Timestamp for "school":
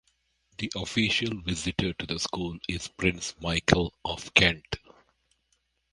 2.17-2.57